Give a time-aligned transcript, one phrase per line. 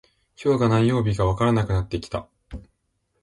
[0.43, 2.27] 今日が何曜日かわからなくなってきた